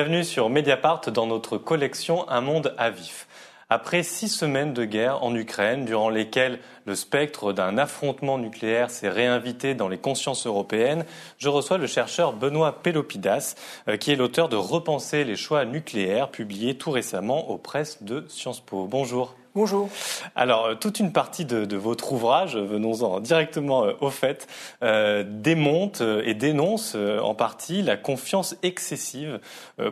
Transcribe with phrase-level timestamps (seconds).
[0.00, 3.28] Bienvenue sur Mediapart dans notre collection Un monde à vif.
[3.68, 9.10] Après six semaines de guerre en Ukraine, durant lesquelles le spectre d'un affrontement nucléaire s'est
[9.10, 11.04] réinvité dans les consciences européennes,
[11.36, 13.56] je reçois le chercheur Benoît Pelopidas,
[13.88, 18.24] euh, qui est l'auteur de Repenser les choix nucléaires, publié tout récemment aux presses de
[18.26, 18.86] Sciences Po.
[18.86, 19.34] Bonjour.
[19.56, 19.88] Bonjour.
[20.36, 24.46] Alors, euh, toute une partie de, votre ouvrage, venons-en directement euh, au fait,
[24.84, 29.40] euh, démonte et dénonce en partie la confiance excessive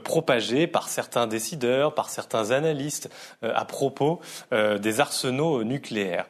[0.04, 3.10] propagée par certains décideurs, par certains analystes
[3.42, 4.20] à propos
[4.52, 6.27] des arsenaux nucléaires.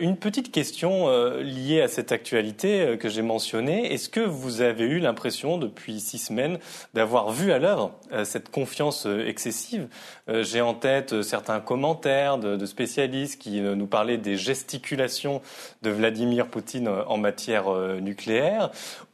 [0.00, 3.92] Une petite question liée à cette actualité que j'ai mentionnée.
[3.92, 6.58] Est-ce que vous avez eu l'impression depuis six semaines
[6.94, 7.92] d'avoir vu à l'œuvre
[8.24, 9.88] cette confiance excessive?
[10.28, 15.40] J'ai en tête certains commentaires de spécialistes qui euh, nous parlaient des gesticulations
[15.82, 18.70] de Vladimir Poutine euh, en matière euh, nucléaire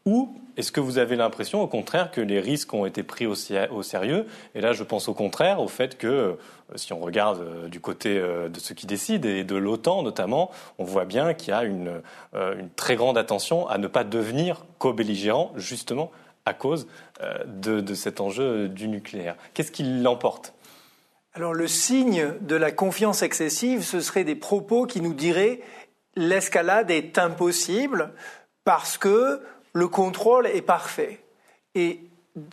[0.07, 3.35] Ou est-ce que vous avez l'impression, au contraire, que les risques ont été pris au,
[3.35, 4.27] sérieux?
[4.55, 6.37] Et là, je pense au contraire au fait que,
[6.77, 11.07] si on regarde du côté de ceux qui décident et de l'OTAN notamment, on voit
[11.07, 12.03] bien qu'il y a une,
[12.77, 16.13] très grande attention à ne pas devenir co-belligérant, justement
[16.47, 16.87] à cause
[17.47, 19.37] de, de cet enjeu du nucléaire.
[19.55, 20.55] Qu'est-ce qui l'emporte?
[21.37, 25.61] Alors le signe de la confiance excessive, ce serait des propos qui nous diraient
[26.15, 28.13] l'escalade est impossible
[28.65, 29.41] parce que
[29.75, 31.21] le contrôle est parfait.
[31.75, 32.01] Et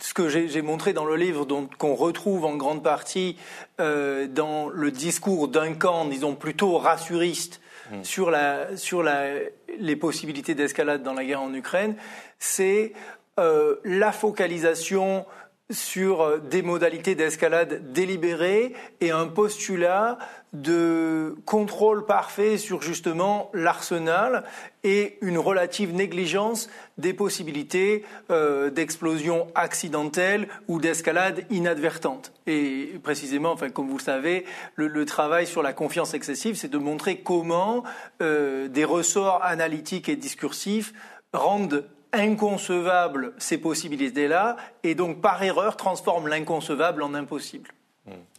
[0.00, 1.46] ce que j'ai montré dans le livre,
[1.78, 3.36] qu'on retrouve en grande partie
[3.80, 8.04] euh, dans le discours d'un camp, disons plutôt rassuriste, mmh.
[8.04, 9.30] sur, la, sur la,
[9.78, 11.96] les possibilités d'escalade dans la guerre en Ukraine,
[12.38, 12.92] c'est
[13.40, 15.24] euh, la focalisation
[15.72, 20.18] sur euh, des modalités d'escalade délibérées et un postulat
[20.52, 24.44] de contrôle parfait sur justement l'arsenal
[24.84, 26.68] et une relative négligence
[26.98, 32.32] des possibilités euh, d'explosion accidentelle ou d'escalade inadvertante.
[32.46, 34.44] Et précisément, enfin, comme vous le savez,
[34.76, 37.82] le, travail sur la confiance excessive, c'est de montrer comment
[38.20, 40.92] euh, des ressorts analytiques et discursifs
[41.32, 47.70] rendent inconcevable ces possibilités-là, et donc par erreur transforme l'inconcevable en impossible.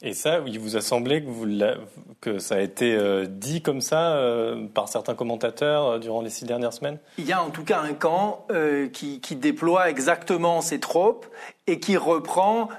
[0.01, 1.23] Et ça, il vous a semblé
[2.19, 6.29] que, ça a été euh, dit comme ça euh, par certains commentateurs euh, durant les
[6.29, 6.99] six dernières semaines?
[7.17, 8.45] Il y a en tout cas un camp
[8.91, 11.25] qui, déploie exactement ces tropes
[11.67, 12.69] et qui reprend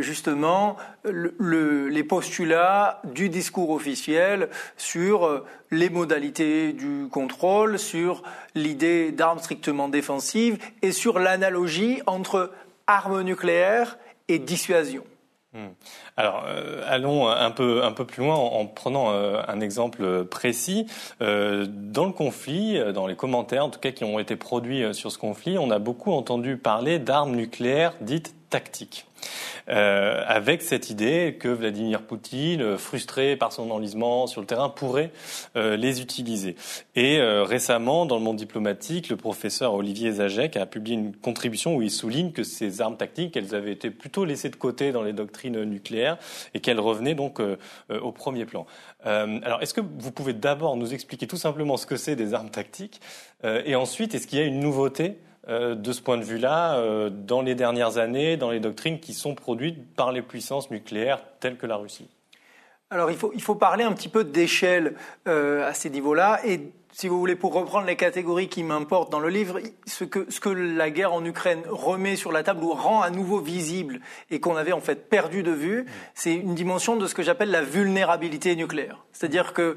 [0.00, 8.22] justement le, les postulats du discours officiel sur les modalités du contrôle, sur
[8.54, 12.52] l'idée d'armes strictement défensives et sur l'analogie entre
[12.86, 13.98] armes nucléaires
[14.28, 15.04] et dissuasion.
[15.58, 15.70] Hmm.
[16.16, 20.86] Alors, euh, allons un peu, un peu plus loin en, prenant euh, un exemple précis.
[21.20, 25.10] Euh, dans le conflit, dans les commentaires en tout cas qui ont été produits sur
[25.10, 29.06] ce conflit, on a beaucoup entendu parler d'armes nucléaires dites tactiques.
[29.68, 35.10] Euh, avec cette idée que Vladimir Poutine, frustré par son enlisement sur le terrain, pourrait
[35.56, 36.56] euh, les utiliser.
[36.94, 41.76] Et euh, récemment, dans le monde diplomatique, le professeur Olivier Zajek a publié une contribution
[41.76, 45.02] où il souligne que ces armes tactiques, elles avaient été plutôt laissées de côté dans
[45.02, 46.16] les doctrines nucléaires
[46.54, 47.40] et qu'elles revenaient donc
[47.90, 48.66] au premier plan.
[49.04, 52.50] alors, est-ce que vous pouvez d'abord nous expliquer tout simplement ce que c'est des armes
[52.50, 53.00] tactiques
[53.44, 57.08] et ensuite, est-ce qu'il y a une nouveauté euh, de ce point de vue-là euh,
[57.08, 61.56] dans les dernières années, dans les doctrines qui sont produites par les puissances nucléaires telles
[61.56, 62.10] que la Russie.
[62.90, 64.94] Alors il faut, il faut parler un petit peu d'échelle
[65.26, 69.20] euh, à ces niveaux-là et si vous voulez, pour reprendre les catégories qui m'importent dans
[69.20, 72.72] le livre, ce que, ce que la guerre en Ukraine remet sur la table ou
[72.72, 74.00] rend à nouveau visible
[74.30, 77.50] et qu'on avait en fait perdu de vue, c'est une dimension de ce que j'appelle
[77.50, 79.04] la vulnérabilité nucléaire.
[79.12, 79.76] C'est-à-dire que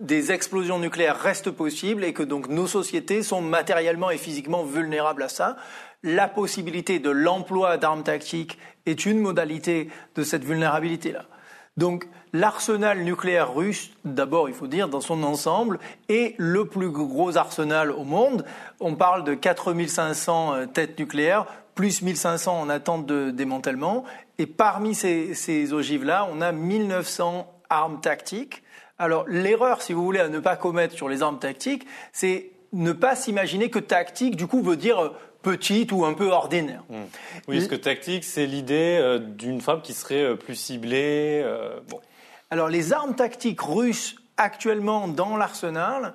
[0.00, 5.22] des explosions nucléaires restent possibles et que donc nos sociétés sont matériellement et physiquement vulnérables
[5.22, 5.56] à ça.
[6.02, 11.26] La possibilité de l'emploi d'armes tactiques est une modalité de cette vulnérabilité-là.
[11.76, 15.78] Donc l'arsenal nucléaire russe, d'abord il faut dire, dans son ensemble,
[16.08, 18.44] est le plus gros arsenal au monde.
[18.80, 24.04] On parle de 4500 euh, têtes nucléaires, plus 1500 en attente de démantèlement.
[24.38, 28.62] Et parmi ces, ces ogives-là, on a 1900 armes tactiques.
[28.98, 32.92] Alors l'erreur, si vous voulez, à ne pas commettre sur les armes tactiques, c'est ne
[32.92, 36.82] pas s'imaginer que tactique, du coup, veut dire euh, petite ou un peu ordinaire.
[36.88, 37.04] Hmm.
[37.46, 41.44] Oui, ce que tactique, c'est l'idée euh, d'une femme qui serait euh, plus ciblée.
[42.50, 46.14] Alors, les armes tactiques russes actuellement dans l'arsenal,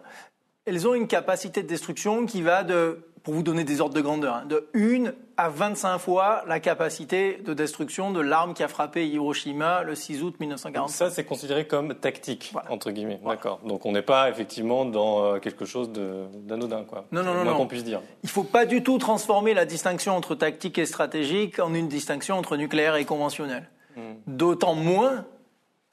[0.66, 4.02] elles ont une capacité de destruction qui va de pour vous donner des ordres de
[4.02, 8.68] grandeur, hein, de 1 à 25 fois la capacité de destruction de l'arme qui a
[8.68, 10.90] frappé Hiroshima le 6 août 1940.
[10.90, 13.22] Ça, c'est considéré comme tactique, entre guillemets.
[13.26, 13.62] D'accord.
[13.66, 17.06] Donc on n'est pas effectivement dans euh, quelque chose d'anodin, quoi.
[17.14, 17.46] Non, non, non.
[17.46, 17.56] non.
[17.56, 18.02] qu'on puisse dire.
[18.24, 21.88] Il ne faut pas du tout transformer la distinction entre tactique et stratégique en une
[21.88, 23.70] distinction entre nucléaire et conventionnel.
[23.96, 24.16] Hmm.
[24.28, 25.26] D'autant moins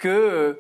[0.01, 0.55] que, euh,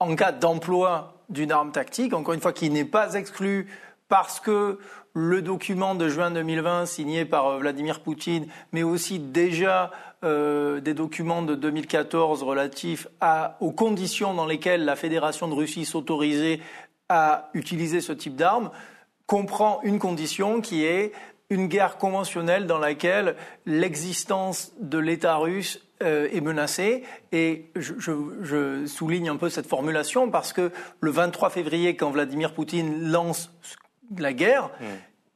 [0.00, 3.68] en cas d'emploi d'une arme tactique, encore une fois, qui n'est pas exclu
[4.08, 4.78] parce que
[5.14, 9.90] le document de juin 2020 signé par euh, Vladimir Poutine, mais aussi déjà
[10.24, 13.08] euh, des documents de 2014 relatifs
[13.60, 16.60] aux conditions dans lesquelles la Fédération de Russie s'autorisait
[17.08, 18.70] à utiliser ce type d'armes,
[19.26, 21.12] comprend une condition qui est
[21.50, 27.02] une guerre conventionnelle dans laquelle l'existence de l'État russe euh, est menacée.
[27.32, 33.10] Et je, souligne un peu cette formulation parce que le 23 février, quand Vladimir Poutine
[33.10, 33.52] lance
[34.16, 34.84] la guerre, hmm.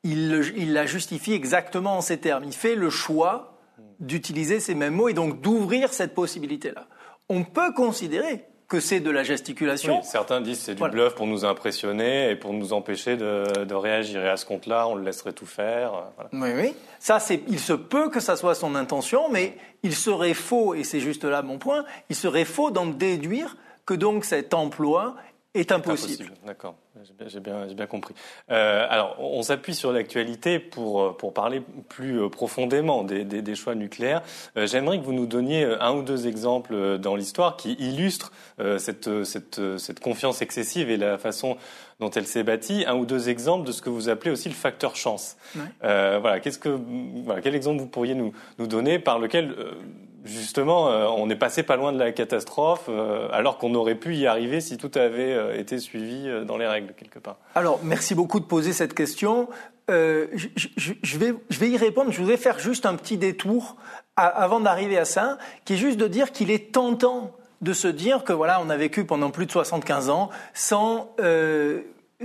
[0.05, 2.45] il, la justifie exactement en ces termes.
[2.45, 3.59] Il fait le choix
[4.01, 6.87] d'utiliser ces mêmes mots et donc d'ouvrir cette possibilité-là.
[7.29, 9.99] On peut considérer que c'est de la gesticulation.
[9.99, 13.75] Oui, certains disent que c'est du bluff pour nous impressionner et pour nous empêcher de,
[13.75, 14.25] réagir.
[14.25, 15.93] Et à ce compte-là, on le laisserait tout faire.
[16.33, 16.75] Oui, oui.
[16.99, 21.01] Ça, il se peut que ça soit son intention, mais il serait faux, et c'est
[21.01, 25.17] juste là mon point, il serait faux d'en déduire que donc cet emploi
[25.55, 26.31] est impossible.
[26.47, 26.77] D'accord,
[27.27, 28.15] j'ai bien, bien, compris.
[28.51, 33.55] Euh, alors, on s'appuie sur l'actualité pour, pour parler plus euh, profondément des, des, des
[33.55, 34.23] choix nucléaires.
[34.57, 37.75] Euh, J'aimerais que vous nous donniez euh, un ou deux exemples euh, dans l'histoire qui
[37.75, 41.59] illustrent euh, cette, cette, cette, confiance excessive et la façon
[42.03, 42.85] dont elle s'est bâtie.
[42.87, 45.37] Un ou deux exemples de ce que vous appelez aussi le facteur chance.
[45.81, 46.79] voilà, qu'est-ce que,
[47.25, 49.55] voilà, quel exemple vous pourriez nous, nous donner par lequel
[50.25, 54.15] justement, euh, on est passé pas loin de la catastrophe, euh, alors qu'on aurait pu
[54.15, 57.39] y arriver si tout avait euh, été suivi dans les règles quelque part?
[57.55, 59.49] Alors, merci beaucoup de poser cette question.
[59.89, 62.13] Je, vais, je vais y répondre.
[62.13, 63.77] Je voudrais faire juste un petit détour
[64.17, 68.25] avant d'arriver à ça, qui est juste de dire qu'il est tentant de se dire
[68.25, 71.15] que voilà, on a vécu pendant plus de 75 ans sans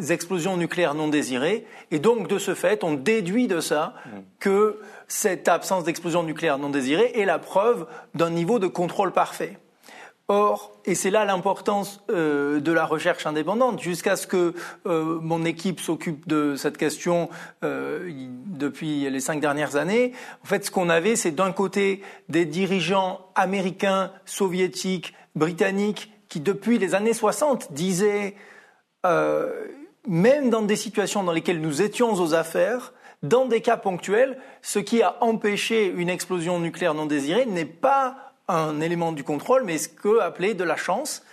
[0.09, 4.09] explosions nucléaires non désirées, et donc de ce fait, on déduit de ça mmh.
[4.39, 9.57] que cette absence d'explosion nucléaire non désirée est la preuve d'un niveau de contrôle parfait.
[10.29, 14.53] Or, et c'est là l'importance euh, de la recherche indépendante, jusqu'à ce que
[14.85, 17.29] euh, mon équipe s'occupe de cette question
[17.63, 18.11] euh,
[18.45, 20.11] depuis les cinq dernières années,
[20.43, 26.77] en fait, ce qu'on avait, c'est d'un côté des dirigeants américains, soviétiques, britanniques, qui depuis
[26.77, 28.35] les années 60 disaient,
[29.05, 32.93] même dans des situations dans lesquelles nous étions aux affaires,
[33.23, 38.33] dans des cas ponctuels, ce qui a empêché une explosion nucléaire non désirée n'est pas
[38.47, 41.23] un élément du contrôle, mais ce que appeler de la chance.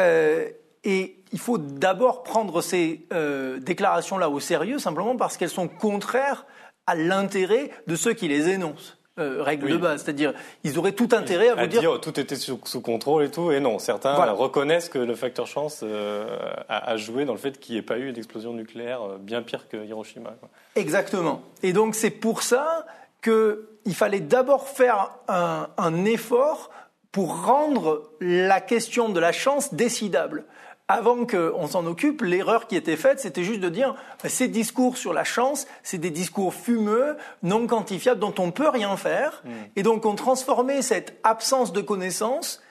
[0.00, 0.48] Euh,
[0.84, 6.46] et il faut d'abord prendre ces euh, déclarations-là au sérieux, simplement parce qu'elles sont contraires
[6.86, 8.97] à l'intérêt de ceux qui les énoncent.
[9.18, 10.02] Euh, règle de base.
[10.04, 10.32] C'est-à-dire,
[10.64, 12.00] ils auraient tout intérêt à vous dire...
[12.00, 13.78] tout était sous, contrôle et tout, et non.
[13.78, 16.38] Certains reconnaissent que le facteur chance euh,
[16.68, 19.68] a, joué dans le fait qu'il n'y ait pas eu d'explosion nucléaire euh, bien pire
[19.68, 20.30] que Hiroshima.
[20.76, 21.42] Exactement.
[21.62, 22.86] Et donc, c'est pour ça
[23.22, 26.70] qu'il fallait d'abord faire un, un effort
[27.10, 30.44] pour rendre la question de la chance décidable
[30.88, 34.96] avant qu'on s'en occupe, l'erreur qui était faite, c'était juste de dire bah, ces discours
[34.96, 39.42] sur la chance, c'est des discours fumeux, non quantifiables, dont on ne peut rien faire.
[39.44, 39.50] Mm.
[39.76, 42.62] Et donc on transformait cette absence de connaissance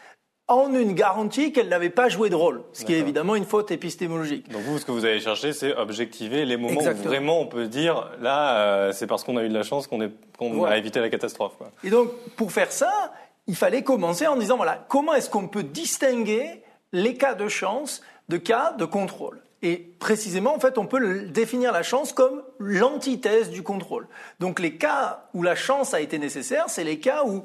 [0.48, 3.70] en une garantie qu'elle n'avait pas joué de rôle, ce qui est évidemment une faute
[3.70, 4.50] épistémologique.
[4.50, 7.68] Donc vous, ce que vous avez cherché, c'est objectiver les moments où vraiment on peut
[7.68, 11.10] dire, là, euh, c'est parce qu'on a eu de la chance qu'on a évité la
[11.10, 11.58] catastrophe.
[11.58, 11.70] Quoi.
[11.84, 13.12] Et donc, pour faire ça,
[13.48, 16.64] il fallait commencer en disant, voilà, comment est-ce qu'on peut distinguer
[16.98, 19.42] les cas de chance de cas de contrôle.
[19.62, 24.08] Et précisément, en fait, on peut définir la chance comme l'antithèse du contrôle.
[24.40, 27.44] Donc les cas où la chance a été nécessaire, c'est les cas où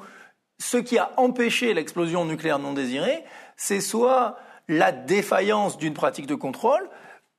[0.58, 3.24] ce qui a empêché l'explosion nucléaire non désirée,
[3.56, 4.36] c'est soit
[4.68, 6.88] la défaillance d'une pratique de contrôle,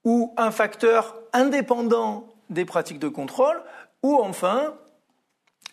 [0.03, 3.62] ou un facteur indépendant des pratiques de contrôle,
[4.01, 4.74] ou enfin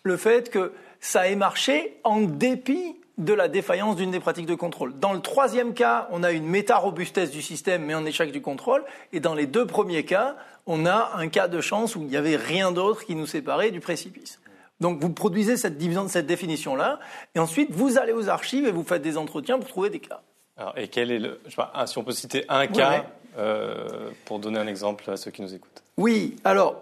[0.03, 4.55] le fait que ça ait marché en dépit de la défaillance d'une des pratiques de
[4.55, 4.97] contrôle.
[4.99, 8.83] Dans le troisième cas, on a une méta-robustesse du système, mais un échec du contrôle.
[9.13, 10.35] Et dans les deux premiers cas,
[10.65, 13.71] on a un cas de chance où il n'y avait rien d'autre qui nous séparait
[13.71, 14.39] du précipice.
[14.79, 16.99] Donc vous produisez cette division, cette définition-là,
[17.35, 20.21] et ensuite vous allez aux archives et vous faites des entretiens pour trouver des cas.
[20.57, 23.05] Alors, et quel est le, je sais pas, si on peut citer un cas
[23.37, 25.83] euh, pour donner un exemple à ceux qui nous écoutent.
[25.97, 26.81] Oui, alors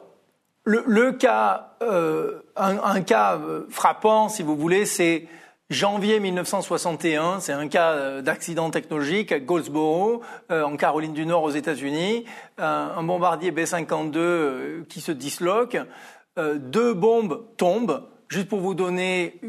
[0.63, 5.27] le, cas, euh, un, cas euh, frappant, si vous voulez, c'est
[5.70, 11.44] Janvier 1961, c'est un cas euh, d'accident technologique à Goldsboro, euh, en Caroline du Nord
[11.44, 12.26] aux États-Unis,
[12.58, 15.78] un bombardier B-52 euh, qui se disloque.
[16.38, 18.08] deux bombes tombent.
[18.30, 19.40] Juste pour vous donner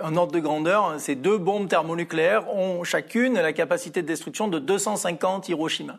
[0.00, 4.46] un ordre de grandeur, hein, ces deux bombes thermonucléaires ont chacune la capacité de destruction
[4.46, 5.98] de 250 Hiroshima.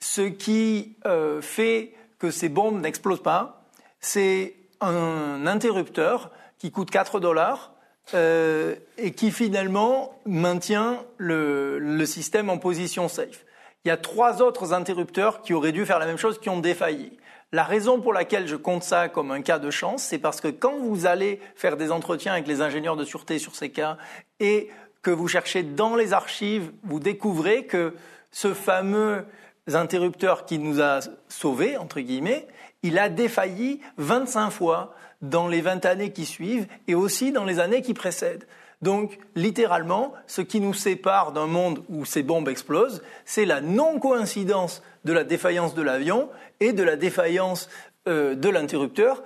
[0.00, 0.96] Ce qui
[1.40, 3.64] fait que ces bombes n'explosent pas,
[4.00, 7.73] c'est un interrupteur qui coûte 4 dollars
[8.12, 13.46] euh, et qui finalement maintient le, le, système en position safe.
[13.84, 16.60] Il y a trois autres interrupteurs qui auraient dû faire la même chose, qui ont
[16.60, 17.16] défailli.
[17.50, 20.48] La raison pour laquelle je compte ça comme un cas de chance, c'est parce que
[20.48, 23.96] quand vous allez faire des entretiens avec les ingénieurs de sûreté sur ces cas
[24.40, 24.68] et
[25.02, 27.94] que vous cherchez dans les archives, vous découvrez que
[28.32, 29.24] ce fameux
[29.72, 32.48] interrupteur qui nous a sauvés, entre guillemets,
[32.82, 34.94] il a défailli 25 fois
[35.28, 38.46] dans les 20 années qui suivent et aussi dans les années qui précèdent.
[38.82, 44.82] Donc, littéralement, ce qui nous sépare d'un monde où ces bombes explosent, c'est la non-coïncidence
[45.04, 46.28] de la défaillance de l'avion
[46.60, 47.68] et de la défaillance
[48.08, 49.22] euh, de l'interrupteur.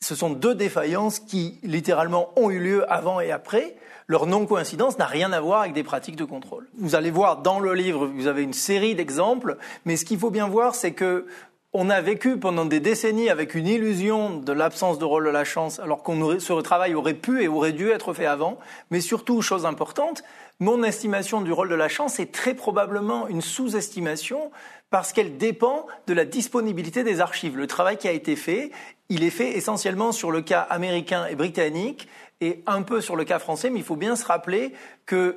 [0.00, 3.76] Ce sont deux défaillances qui, littéralement, ont eu lieu avant et après.
[4.06, 6.68] Leur non-coïncidence n'a rien à voir avec des pratiques de contrôle.
[6.78, 10.30] Vous allez voir dans le livre, vous avez une série d'exemples, mais ce qu'il faut
[10.30, 11.26] bien voir, c'est que
[11.72, 15.44] on a vécu pendant des décennies avec une illusion de l'absence de rôle de la
[15.44, 18.58] chance, alors qu'on ce travail aurait pu et aurait dû être fait avant.
[18.90, 20.22] Mais surtout, chose importante,
[20.58, 24.50] mon estimation du rôle de la chance est très probablement une sous-estimation
[24.90, 27.56] parce qu'elle dépend de la disponibilité des archives.
[27.56, 28.70] Le travail qui a été fait,
[29.08, 32.08] il est fait essentiellement sur le cas américain et britannique
[32.40, 34.72] et un peu sur le cas français, mais il faut bien se rappeler
[35.04, 35.36] que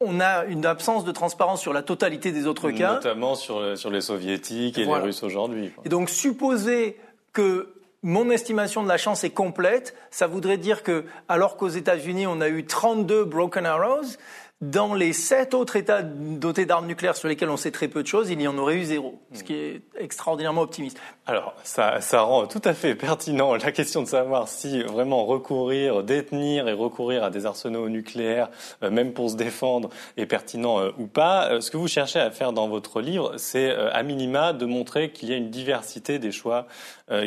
[0.00, 2.94] on a une absence de transparence sur la totalité des autres cas.
[2.94, 5.72] Notamment sur, sur les soviétiques et les russes aujourd'hui.
[5.84, 6.98] Et donc supposer
[7.32, 12.26] que mon estimation de la chance est complète, ça voudrait dire que alors qu'aux États-Unis
[12.26, 14.16] on a eu 32 broken arrows,
[14.60, 18.06] dans les sept autres États dotés d'armes nucléaires sur lesquels on sait très peu de
[18.06, 21.00] choses, il y en aurait eu zéro, ce qui est extraordinairement optimiste.
[21.26, 26.02] Alors, ça, ça rend tout à fait pertinent la question de savoir si vraiment recourir,
[26.02, 28.50] détenir et recourir à des arsenaux nucléaires,
[28.82, 29.88] euh, même pour se défendre,
[30.18, 31.50] est pertinent euh, ou pas.
[31.50, 35.10] Euh, ce que vous cherchez à faire dans votre livre, c'est à minima de montrer
[35.10, 36.66] qu'il y a une diversité des choix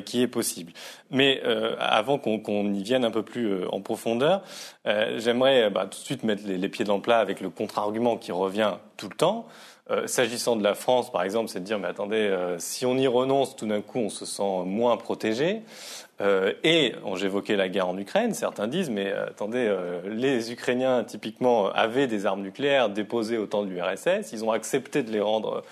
[0.06, 0.72] qui est possible.
[1.12, 1.42] Mais
[1.80, 4.44] avant qu'on y vienne un peu plus en profondeur,
[4.86, 8.32] j'aimerais bah, tout de suite mettre les pieds dans le plat avec le contre-argument qui
[8.32, 9.48] revient tout le temps.
[9.92, 12.96] Euh, s'agissant de la France, par exemple, c'est de dire, mais attendez, euh, si on
[12.98, 15.62] y renonce, tout d'un coup, on se sent moins protégé.
[16.22, 19.75] Euh, et j'évoquais la guerre en Ukraine, certains disent, mais attendez,
[20.06, 25.03] les Ukrainiens, typiquement, avaient des armes nucléaires déposées au temps de l'URSS, ils ont accepté
[25.03, 25.63] de les rendre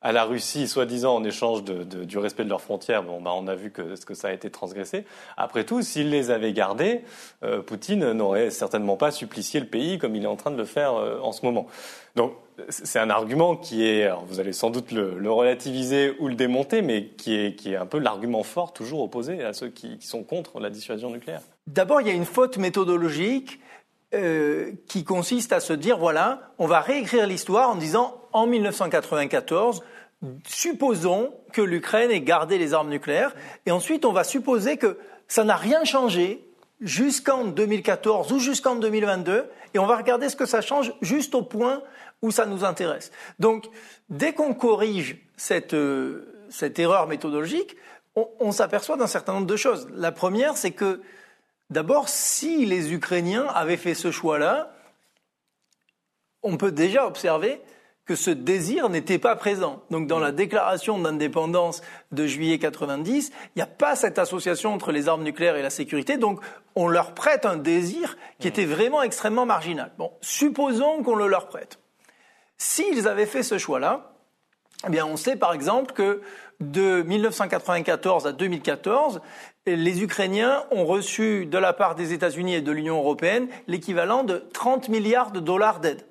[0.00, 3.56] à la Russie, soi-disant en échange du respect de leurs frontières, bon, bah, on a
[3.56, 5.04] vu que, que ça a été transgressé.
[5.36, 7.02] Après tout, s'il les avait gardés,
[7.42, 10.64] euh, Poutine n'aurait certainement pas supplicié le pays comme il est en train de le
[10.64, 11.66] faire euh, en ce moment.
[12.14, 12.34] Donc,
[12.68, 17.06] c'est un argument qui est, vous allez sans doute le, relativiser ou le démonter, mais
[17.06, 20.22] qui est, qui est un peu l'argument fort toujours opposé à ceux qui, qui sont
[20.22, 21.42] contre la dissuasion nucléaire.
[21.66, 23.60] D'abord, il y a une faute méthodologique
[24.14, 29.82] euh, qui consiste à se dire, voilà, on va réécrire l'histoire en disant, en 1994,
[30.46, 33.34] supposons que l'Ukraine ait gardé les armes nucléaires,
[33.66, 36.44] et ensuite on va supposer que ça n'a rien changé
[36.80, 41.42] jusqu'en 2014 ou jusqu'en 2022, et on va regarder ce que ça change juste au
[41.42, 41.82] point
[42.22, 43.12] où ça nous intéresse.
[43.38, 43.68] Donc,
[44.08, 47.76] dès qu'on corrige cette, euh, cette erreur méthodologique,
[48.16, 49.88] on, on s'aperçoit d'un certain nombre de choses.
[49.94, 51.00] La première, c'est que
[51.70, 54.74] D'abord, si les Ukrainiens avaient fait ce choix-là,
[56.42, 57.60] on peut déjà observer
[58.08, 59.82] que ce désir n'était pas présent.
[59.90, 64.92] Donc dans la déclaration d'indépendance de juillet 90, il n'y a pas cette association entre
[64.92, 66.40] les armes nucléaires et la sécurité, donc
[66.74, 69.92] on leur prête un désir qui était vraiment extrêmement marginal.
[69.98, 71.80] Bon, supposons qu'on le leur prête.
[72.56, 74.14] S'ils avaient fait ce choix-là,
[74.86, 76.22] eh bien on sait par exemple que
[76.60, 79.20] de 1994 à 2014,
[79.66, 84.42] les Ukrainiens ont reçu de la part des États-Unis et de l'Union européenne l'équivalent de
[84.54, 86.07] 30 milliards de dollars d'aide.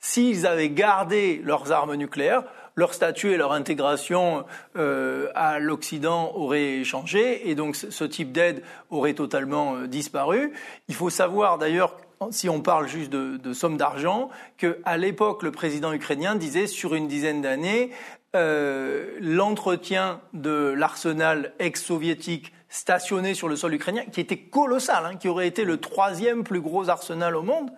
[0.00, 4.44] S'ils avaient gardé leurs armes nucléaires, leur statut et leur intégration
[4.76, 10.52] euh, à l'Occident auraient changé et donc ce type d'aide aurait totalement euh, disparu.
[10.88, 11.96] Il faut savoir d'ailleurs
[12.30, 14.28] si on parle juste de, de sommes d'argent,
[14.58, 17.90] qu'à l'époque, le président ukrainien disait sur une dizaine d'années,
[18.36, 25.28] euh, l'entretien de l'arsenal ex-soviétique stationné sur le sol ukrainien, qui était colossal, hein, qui
[25.28, 27.70] aurait été le troisième plus gros arsenal au monde,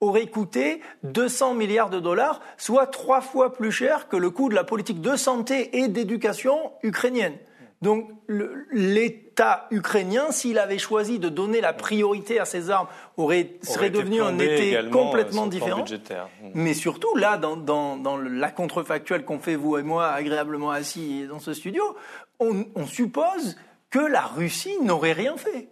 [0.00, 4.54] aurait coûté 200 milliards de dollars, soit trois fois plus cher que le coût de
[4.54, 7.38] la politique de santé et d'éducation ukrainienne.
[7.82, 8.10] Donc
[8.72, 12.88] l'État ukrainien, s'il avait choisi de donner la priorité à ses armes,
[13.18, 15.84] aurait, serait devenu un État complètement différent.
[15.84, 16.46] Mmh.
[16.54, 21.26] Mais surtout, là, dans, dans, dans la contrefactuelle qu'on fait, vous et moi, agréablement assis
[21.28, 21.82] dans ce studio,
[22.40, 23.56] on, on suppose
[23.90, 25.68] que la Russie n'aurait rien fait.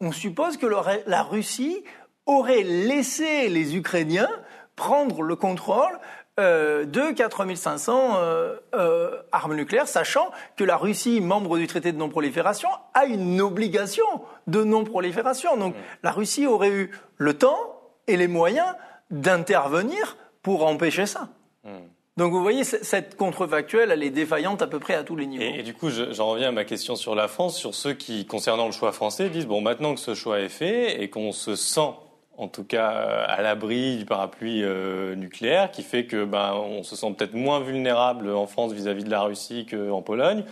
[0.00, 0.66] On suppose que
[1.06, 1.82] la Russie
[2.28, 4.30] aurait laissé les Ukrainiens
[4.76, 5.98] prendre le contrôle
[6.38, 11.98] euh, de 4500 euh, euh, armes nucléaires, sachant que la Russie, membre du traité de
[11.98, 14.04] non-prolifération, a une obligation
[14.46, 15.56] de non-prolifération.
[15.56, 17.58] Donc la Russie aurait eu le temps
[18.06, 18.68] et les moyens
[19.10, 21.28] d'intervenir pour empêcher ça.
[21.64, 21.88] Hmm.
[22.16, 25.42] Donc vous voyez, cette contrefactuelle, elle est défaillante à peu près à tous les niveaux.
[25.42, 28.66] Et, du coup, j'en reviens à ma question sur la France, sur ceux qui, concernant
[28.66, 31.92] le choix français, disent, bon, maintenant que ce choix est fait et qu'on se sent
[32.38, 36.94] en tout cas à l'abri du parapluie euh, nucléaire, qui fait que ben, on se
[36.94, 40.44] sent peut-être moins vulnérable en France vis-à-vis de la Russie qu'en Pologne.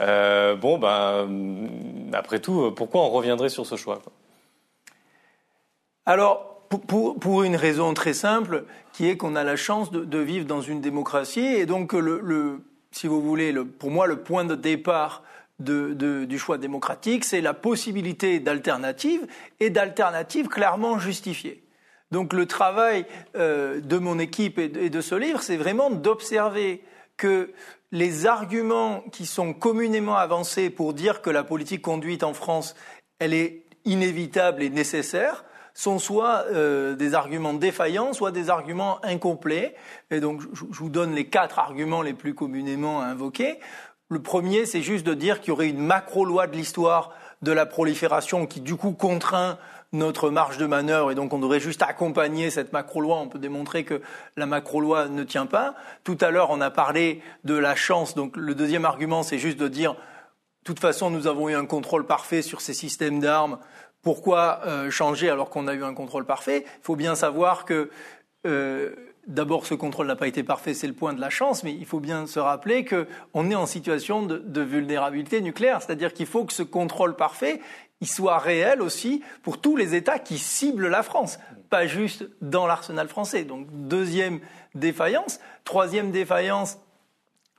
[0.00, 1.28] Euh, bon, ben,
[2.12, 4.02] après tout, pourquoi on reviendrait sur ce choix
[6.04, 10.60] Alors, pour, une raison très simple, qui est qu'on a la chance de, vivre dans
[10.60, 11.94] une démocratie, et donc
[12.90, 15.22] si vous voulez, le, pour moi, le point de départ
[15.60, 19.26] de, de, du choix démocratique, c'est la possibilité d'alternatives
[19.60, 21.64] et d'alternatives clairement justifiées.
[22.10, 23.06] Donc le travail
[23.36, 26.82] euh, de mon équipe et de, ce livre, c'est vraiment d'observer
[27.16, 27.52] que
[27.92, 32.74] les arguments qui sont communément avancés pour dire que la politique conduite en France,
[33.18, 35.44] elle est inévitable et nécessaire,
[35.74, 39.74] sont soit euh, des arguments défaillants, soit des arguments incomplets.
[40.10, 43.58] Et donc, je, vous donne les quatre arguments les plus communément invoqués.
[44.14, 47.10] Le premier, c'est juste de dire qu'il y aurait une macro-loi de l'histoire
[47.42, 49.58] de la prolifération qui, du coup, contraint
[49.92, 53.16] notre marge de manœuvre et donc on devrait juste accompagner cette macro-loi.
[53.16, 54.00] On peut démontrer que
[54.36, 55.74] la macro-loi ne tient pas.
[56.04, 58.14] Tout à l'heure, on a parlé de la chance.
[58.14, 61.66] Donc le deuxième argument, c'est juste de dire, de toute façon, nous avons eu un
[61.66, 63.58] contrôle parfait sur ces systèmes d'armes.
[64.00, 66.64] Pourquoi euh, changer alors qu'on a eu un contrôle parfait?
[66.66, 67.90] Il faut bien savoir que
[68.46, 68.94] euh,
[69.26, 71.86] D'abord, ce contrôle n'a pas été parfait, c'est le point de la chance, mais il
[71.86, 76.52] faut bien se rappeler qu'on est en situation de, vulnérabilité nucléaire, c'est-à-dire qu'il faut que
[76.52, 77.60] ce contrôle parfait
[78.00, 81.38] il soit réel aussi pour tous les États qui ciblent la France,
[81.70, 83.44] pas juste dans l'arsenal français.
[83.44, 84.40] Donc, deuxième
[84.74, 85.40] défaillance.
[85.64, 86.78] Troisième défaillance,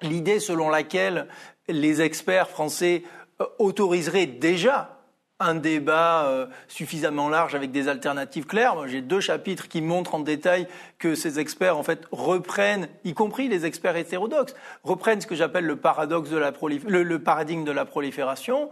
[0.04, 1.28] l'idée selon laquelle
[1.68, 3.02] les experts français
[3.42, 4.95] euh, autoriseraient déjà
[5.40, 8.88] un débat euh, suffisamment large avec des alternatives claires.
[8.88, 10.68] J'ai deux chapitres qui montrent en détail
[10.98, 15.66] que ces experts, en fait, reprennent, y compris les experts hétérodoxes, reprennent ce que j'appelle
[15.66, 16.54] le paradoxe de la
[16.88, 18.70] le, paradigme de la prolifération,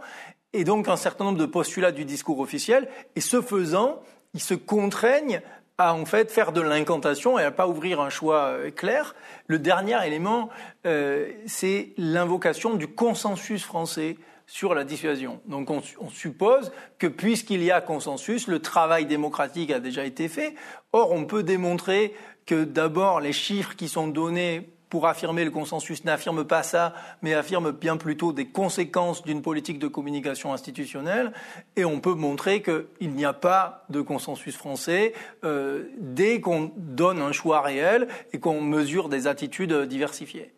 [0.54, 4.00] et donc un certain nombre de postulats du discours officiel, et ce faisant,
[4.32, 5.42] ils se contraignent
[5.76, 9.14] à en fait faire de l'incantation et à pas ouvrir un choix euh, clair.
[9.48, 10.48] Le dernier élément,
[10.86, 15.40] euh, c'est l'invocation du consensus français sur la dissuasion.
[15.46, 15.80] Donc on,
[16.10, 20.54] suppose que puisqu'il y a consensus, le travail démocratique a déjà été fait.
[20.92, 22.14] Or, on peut démontrer
[22.46, 27.34] que d'abord les chiffres qui sont donnés pour affirmer le consensus n'affirment pas ça, mais
[27.34, 31.32] affirment bien plutôt des conséquences d'une politique de communication institutionnelle.
[31.74, 37.20] Et on peut montrer qu'il n'y a pas de consensus français euh, dès qu'on donne
[37.20, 40.52] un choix réel et qu'on mesure des attitudes diversifiées.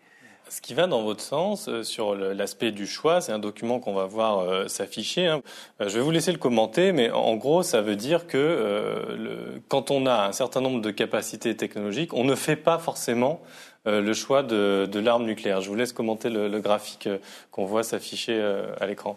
[0.48, 3.94] Ce qui va dans votre sens euh, sur l'aspect du choix, c'est un document qu'on
[3.94, 5.26] va voir euh, s'afficher.
[5.26, 5.42] Hein.
[5.80, 9.90] Euh, je vais vous laisser le commenter, mais en gros, ça veut dire que quand
[9.90, 13.40] on a un certain nombre de capacités technologiques, on ne fait pas forcément
[13.86, 15.60] le choix de, l'arme nucléaire.
[15.60, 17.08] Je vous laisse commenter le, graphique
[17.50, 18.40] qu'on voit s'afficher
[18.80, 19.16] à l'écran.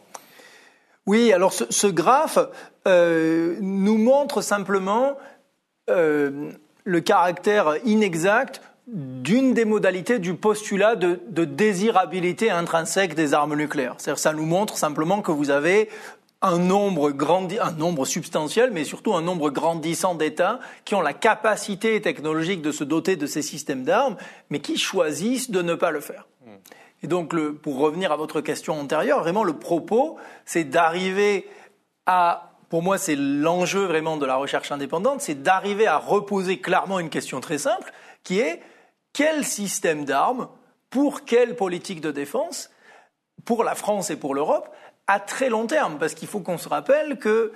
[1.06, 2.40] Oui, alors ce, ce graphe
[2.86, 5.16] nous montre simplement
[5.88, 8.62] le caractère inexact
[8.92, 13.96] d'une des modalités du postulat de, désirabilité intrinsèque des armes nucléaires.
[13.98, 15.90] C'est-à-dire ça nous montre simplement que vous avez
[16.42, 17.12] un nombre,
[17.62, 22.72] un nombre substantiel, mais surtout un nombre grandissant d'États qui ont la capacité technologique de
[22.72, 24.16] se doter de ces systèmes d'armes,
[24.50, 26.28] mais qui choisissent de ne pas le faire.
[27.04, 31.48] Et donc, pour revenir à votre question antérieure, vraiment le propos, c'est d'arriver
[32.06, 37.00] à, pour moi, c'est l'enjeu vraiment de la recherche indépendante, c'est d'arriver à reposer clairement
[37.00, 38.62] une question très simple, qui est
[39.14, 40.48] quel système d'armes,
[40.90, 42.70] pour quelle politique de défense,
[43.46, 44.70] pour la France et pour l'Europe,
[45.08, 45.98] à très long terme?
[46.00, 47.52] Parce qu'il faut qu'on se rappelle que,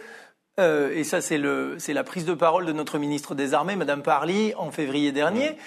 [0.60, 4.54] euh, et ça c'est la prise de parole de notre ministre des Armées, Madame Parly,
[4.56, 5.58] en février dernier,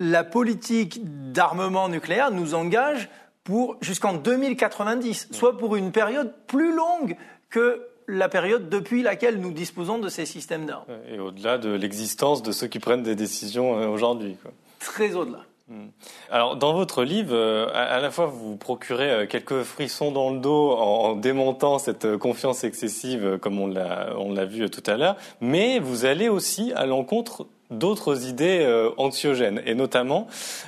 [0.00, 1.00] la politique
[1.32, 3.08] d'armement nucléaire nous engage
[3.44, 7.16] pour jusqu'en 2090, soit pour une période plus longue
[7.50, 10.86] que la période depuis laquelle nous disposons de ces systèmes d'armes.
[11.08, 14.36] Et au-delà de l'existence de ceux qui prennent des décisions euh, aujourd'hui
[14.84, 15.40] très au-delà.
[15.68, 15.86] Hmm.
[16.30, 20.40] Alors, dans votre livre, euh, à la fois vous procurez euh, quelques frissons dans le
[20.40, 25.78] dos en démontant cette euh, confiance excessive, comme on l'a, vu tout à l'heure, mais
[25.78, 28.66] vous allez aussi à l'encontre d'autres idées
[28.98, 29.62] anxiogènes.
[29.64, 30.26] Et notamment,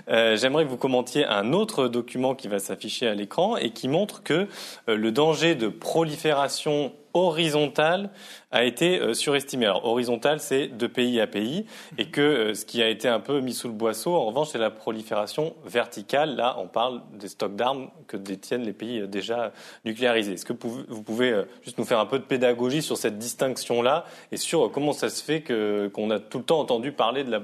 [0.09, 4.23] j'aimerais que vous commentiez un autre document qui va s'afficher à l'écran et qui montre
[4.23, 4.47] que
[4.87, 8.11] le danger de prolifération horizontale
[8.55, 9.67] a été euh, surestimé.
[9.67, 11.67] Alors horizontal, c'est de pays à pays,
[11.99, 14.51] et que euh, ce qui a été un peu mis sous le boisseau, en revanche,
[14.53, 16.37] c'est la prolifération verticale.
[16.37, 19.53] Là, on parle des stocks d'armes que détiennent les pays euh, déjà
[19.85, 20.35] nucléarisés.
[20.35, 20.53] Est-ce que
[20.89, 24.93] vous pouvez juste nous faire un peu de pédagogie sur cette distinction-là et sur comment
[24.93, 27.41] ça se fait que qu'on a tout le temps entendu parler de, la,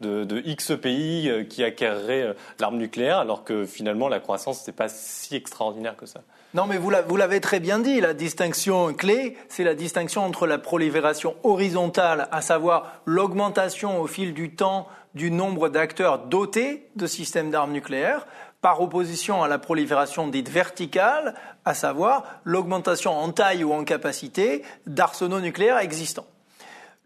[0.00, 4.88] de, de, X pays qui acquerraient l'arme nucléaire, alors que finalement la croissance n'est pas
[4.88, 6.22] si extraordinaire que ça?
[6.54, 10.58] Non, mais vous l'avez très bien dit, la distinction clé, c'est la distinction entre la
[10.58, 17.50] prolifération horizontale, à savoir l'augmentation au fil du temps du nombre d'acteurs dotés de systèmes
[17.50, 18.26] d'armes nucléaires,
[18.60, 24.62] par opposition à la prolifération dite verticale, à savoir l'augmentation en taille ou en capacité
[24.86, 26.26] d'arsenaux nucléaires existants.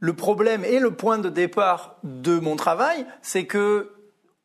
[0.01, 3.93] Le problème et le point de départ de mon travail, c'est que,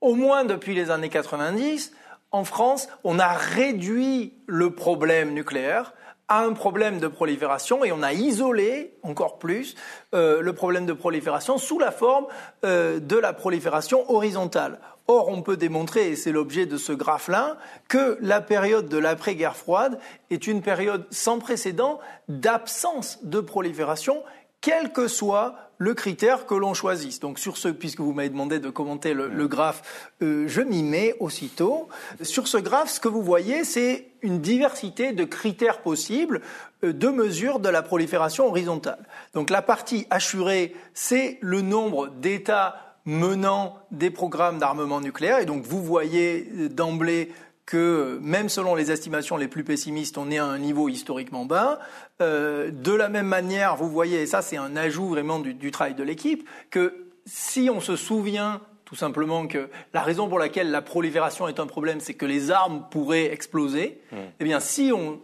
[0.02, 1.94] au moins depuis les années 90,
[2.32, 5.94] en France, on a réduit le problème nucléaire
[6.28, 9.76] à un problème de prolifération et on a isolé encore plus
[10.14, 12.28] euh, le problème de prolifération sous la forme
[12.66, 14.80] euh, de la prolifération horizontale.
[15.10, 17.56] Or, on peut démontrer, et c'est l'objet de ce graphe-là,
[17.88, 24.22] que la période de l'après-guerre froide est une période sans précédent d'absence de prolifération,
[24.68, 27.22] quel que soit le critère que l'on choisisse.
[27.22, 31.16] Donc sur ce, puisque vous m'avez demandé de commenter le, graphe, euh, je m'y mets
[31.22, 31.88] aussitôt.
[32.22, 36.42] Sur ce graphe, ce que vous voyez, c'est une diversité de critères possibles
[36.84, 39.00] euh, de mesure de la prolifération horizontale.
[39.34, 45.40] Donc la partie assurée, c'est le nombre d'États menant des programmes d'armement nucléaire.
[45.40, 47.32] Et donc vous voyez euh, d'emblée
[47.68, 51.80] que même selon les estimations les plus pessimistes, on est à un niveau historiquement bas.
[52.22, 55.94] Euh, de la même manière, vous voyez, et ça c'est un ajout vraiment du, travail
[55.94, 60.82] de l'équipe, que si on se souvient tout simplement que la raison pour laquelle la
[60.82, 64.16] prolifération est un problème, c'est que les armes pourraient exploser, mmh.
[64.40, 65.20] eh bien si on,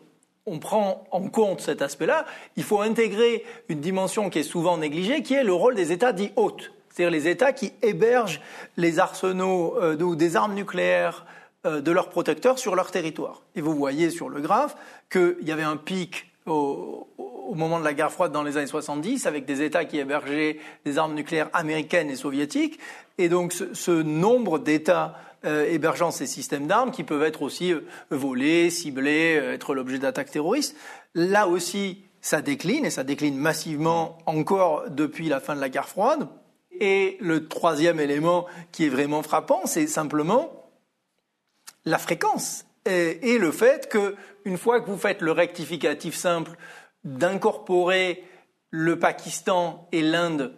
[0.45, 2.25] on prend en compte cet aspect-là,
[2.57, 6.13] il faut intégrer une dimension qui est souvent négligée, qui est le rôle des États
[6.13, 8.41] dits hôtes, c'est-à-dire les États qui hébergent
[8.77, 11.25] les arsenaux euh, ou des armes nucléaires
[11.65, 13.41] euh, de leurs protecteurs sur leur territoire.
[13.55, 14.75] Et vous voyez sur le graphe
[15.09, 17.07] qu'il y avait un pic au,
[17.55, 20.97] moment de la guerre froide dans les années 70 avec des États qui hébergeaient des
[20.97, 22.79] armes nucléaires américaines et soviétiques.
[23.17, 27.81] Et donc ce, nombre d'États euh, hébergeant ces systèmes d'armes qui peuvent être aussi euh,
[28.09, 30.75] volés, ciblés, être l'objet d'attaques terroristes,
[31.13, 35.89] là aussi ça décline et ça décline massivement encore depuis la fin de la guerre
[35.89, 36.27] froide.
[36.79, 40.71] Et le troisième élément qui est vraiment frappant, c'est simplement
[41.85, 44.15] la fréquence et, le fait que
[44.45, 46.51] une fois que vous faites le rectificatif simple
[47.03, 48.23] d'incorporer
[48.69, 50.53] le Pakistan et l'Inde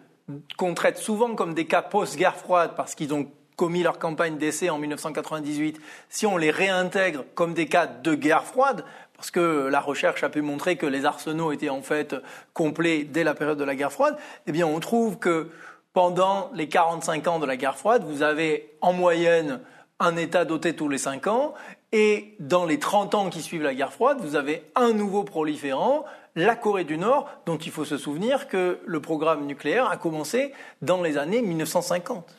[0.58, 4.70] qu'on traite souvent comme des cas post-guerre froide parce qu'ils ont commis leur campagne d'essai
[4.70, 8.84] en 1998, si on les réintègre comme des cas de guerre froide,
[9.16, 12.16] parce que la recherche a pu montrer que les arsenaux étaient en fait
[12.54, 15.50] complets dès la période de la guerre froide, eh bien on trouve que
[15.94, 19.62] pendant les 45 ans de la guerre froide, vous avez en moyenne
[20.00, 21.54] un État doté tous les 5 ans,
[21.92, 26.06] et dans les 30 ans qui suivent la guerre froide, vous avez un nouveau proliférant,
[26.36, 30.54] la Corée du Nord, dont il faut se souvenir que le programme nucléaire a commencé
[30.82, 32.36] dans les années 1950.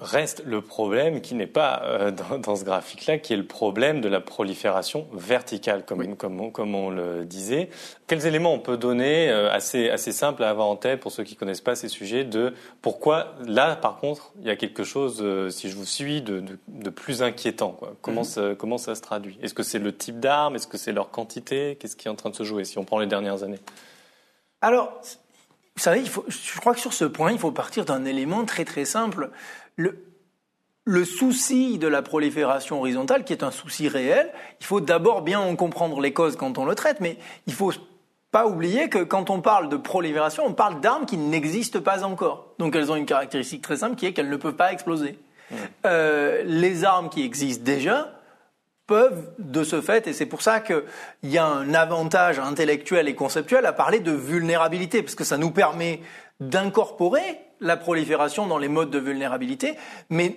[0.00, 4.08] Reste le problème qui n'est pas euh, dans, ce graphique-là, qui est le problème de
[4.08, 7.68] la prolifération verticale, comme, comme, on, le disait.
[8.06, 11.24] Quels éléments on peut donner, euh, assez, assez simple à avoir en tête pour ceux
[11.24, 14.84] qui ne connaissent pas ces sujets, de pourquoi là, par contre, il y a quelque
[14.84, 17.94] chose, euh, si je vous suis, de, de, plus inquiétant quoi.
[18.00, 18.26] Comment, mhm.
[18.26, 19.36] ça, comment ça se traduit?
[19.42, 21.76] Est-ce que c'est le type d'armes Est-ce que c'est leur quantité?
[21.80, 23.60] Qu'est-ce qui est en train de se jouer si on prend les dernières années?
[24.60, 25.00] Alors,
[25.78, 28.44] vous savez, il faut, je crois que sur ce point, il faut partir d'un élément
[28.44, 29.30] très très simple
[29.78, 35.40] le, souci de la prolifération horizontale, qui est un souci réel, il faut d'abord bien
[35.40, 37.72] en comprendre les causes quand on le traite, mais il faut
[38.30, 42.54] pas oublier que quand on parle de prolifération, on parle d'armes qui n'existent pas encore.
[42.58, 45.18] Donc elles ont une caractéristique très simple qui est qu'elles ne peuvent pas exploser.
[45.50, 45.54] Mmh.
[45.86, 48.12] Euh, les armes qui existent déjà
[48.86, 50.82] peuvent, de ce fait, et c'est pour ça qu'il
[51.22, 55.50] y a un avantage intellectuel et conceptuel à parler de vulnérabilité, parce que ça nous
[55.50, 56.00] permet
[56.40, 59.74] d'incorporer la prolifération dans les modes de vulnérabilité,
[60.10, 60.36] mais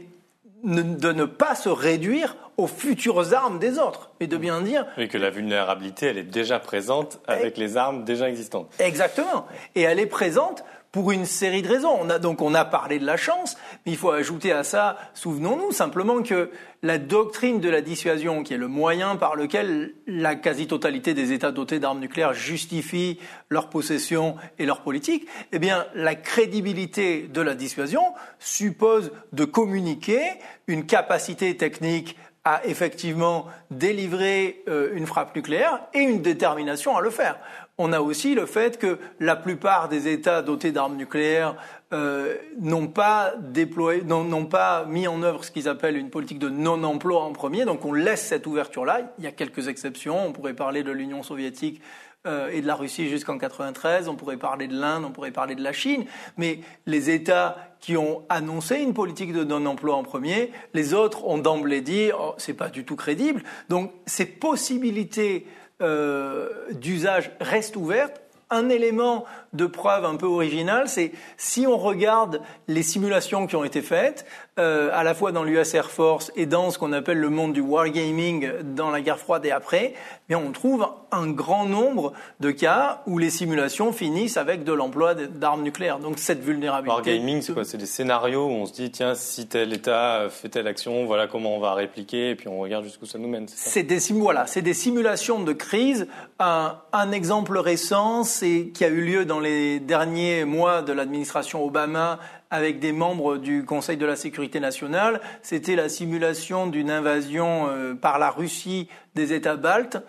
[0.63, 4.85] de ne pas se réduire aux futures armes des autres, mais de bien dire...
[4.97, 8.71] Oui, que la vulnérabilité, elle est déjà présente avec les armes déjà existantes.
[8.79, 9.47] Exactement.
[9.75, 11.95] Et elle est présente pour une série de raisons.
[11.99, 14.97] On a, donc on a parlé de la chance, Mais il faut ajouter à ça,
[15.13, 16.51] souvenons-nous simplement que
[16.83, 21.51] la doctrine de la dissuasion, qui est le moyen par lequel la quasi-totalité des États
[21.51, 27.55] dotés d'armes nucléaires justifient leur possession et leur politique, eh bien, la crédibilité de la
[27.55, 28.01] dissuasion
[28.39, 30.21] suppose de communiquer
[30.67, 37.11] une capacité technique à effectivement délivrer euh, une frappe nucléaire et une détermination à le
[37.11, 37.37] faire.
[37.83, 41.55] On a aussi le fait que la plupart des États dotés d'armes nucléaires
[41.93, 46.47] euh, n'ont pas déployé, n'ont pas mis en œuvre ce qu'ils appellent une politique de
[46.47, 47.65] non-emploi en premier.
[47.65, 49.11] Donc on laisse cette ouverture-là.
[49.17, 50.27] Il y a quelques exceptions.
[50.27, 51.81] On pourrait parler de l'Union soviétique
[52.27, 54.09] euh, et de la Russie jusqu'en 93.
[54.09, 56.05] On pourrait parler de l'Inde, on pourrait parler de la Chine.
[56.37, 61.39] Mais les États qui ont annoncé une politique de non-emploi en premier, les autres ont
[61.39, 63.41] d'emblée dit oh, c'est pas du tout crédible.
[63.69, 65.47] Donc ces possibilités
[65.81, 72.41] euh, d'usage restent ouvertes un élément de preuve un peu original, c'est si on regarde
[72.67, 74.25] les simulations qui ont été faites,
[74.59, 77.53] euh, à la fois dans l'US Air Force et dans ce qu'on appelle le monde
[77.53, 79.93] du wargaming dans la guerre froide et après,
[80.29, 85.15] eh on trouve un grand nombre de cas où les simulations finissent avec de l'emploi
[85.15, 85.99] d'armes nucléaires.
[85.99, 87.11] Donc cette vulnérabilité.
[87.11, 87.65] Wargaming, c'est quoi?
[87.65, 91.27] C'est des scénarios où on se dit tiens, si tel État fait telle action, voilà
[91.27, 93.45] comment on va répliquer, et puis on regarde jusqu'où ça nous mène.
[93.47, 96.07] C'est des voilà, c'est des simulations de crise.
[96.39, 101.63] Un, un exemple récent, c'est qui a eu lieu dans les derniers mois de l'administration
[101.63, 102.17] Obama
[102.49, 107.93] avec des membres du Conseil de la sécurité nationale, c'était la simulation d'une invasion euh,
[107.93, 110.03] par la Russie des États baltes.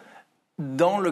[0.59, 1.03] Dans,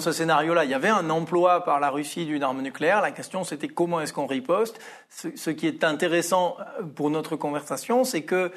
[0.00, 3.00] ce scénario-là, il y avait un emploi par la Russie d'une arme nucléaire.
[3.00, 4.78] La question, c'était comment est-ce qu'on riposte.
[5.08, 8.52] Ce, ce, qui est intéressant euh, pour notre conversation, c'est que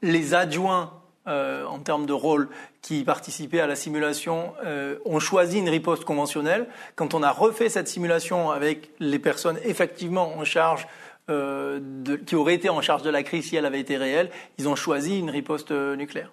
[0.00, 2.48] les adjoints euh, en termes de rôle
[2.80, 6.66] qui participaient à la simulation euh, ont choisi une riposte conventionnelle.
[6.96, 10.88] Quand on a refait cette simulation avec les personnes effectivement en charge
[11.30, 11.78] euh,
[12.26, 14.74] qui auraient été en charge de la crise si elle avait été réelle, ils ont
[14.74, 16.32] choisi une riposte nucléaire.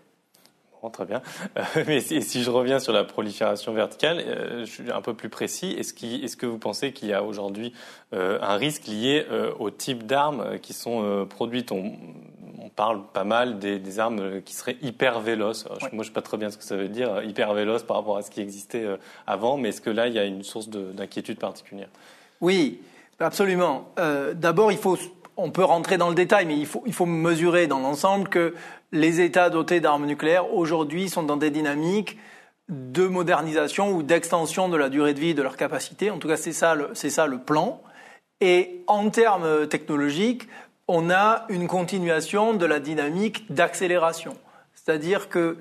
[0.92, 1.22] Très bien.
[1.86, 4.24] Mais si, je reviens sur la prolifération verticale,
[4.62, 5.76] je suis un peu plus précis.
[5.78, 7.74] Est-ce, qu est-ce que vous pensez qu'il y a aujourd'hui
[8.14, 9.26] un risque lié
[9.60, 11.74] au type d'armes qui sont produites?
[12.70, 15.66] On, parle pas mal des, des, armes qui seraient hyper véloces.
[15.66, 15.78] Ouais.
[15.80, 17.98] Moi, je ne sais pas très bien ce que ça veut dire, hyper véloce par
[17.98, 18.86] rapport à ce qui existait
[19.28, 21.90] avant, mais est-ce que là, il y a une source de, d'inquiétude particulière?
[22.42, 22.80] Oui.
[23.20, 23.92] Absolument.
[24.00, 24.98] Euh, d'abord, il faut,
[25.36, 28.54] on peut rentrer dans le détail, mais il faut, il faut mesurer dans l'ensemble que
[28.92, 32.18] les États dotés d'armes nucléaires aujourd'hui sont dans des dynamiques
[32.70, 36.12] de modernisation ou d'extension de la durée de vie de leur capacité.
[36.12, 37.82] En tout cas, c'est ça, c'est ça le plan.
[38.42, 40.48] Et en termes technologiques,
[40.92, 44.36] on a une continuation de la dynamique d'accélération.
[44.74, 45.60] C'est-à-dire que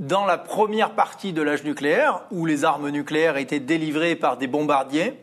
[0.00, 4.48] dans la première partie de l'âge nucléaire, où les armes nucléaires étaient délivrées par des
[4.48, 5.14] bombardiers,